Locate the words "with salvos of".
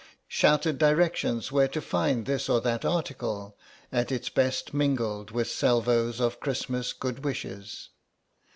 5.29-6.39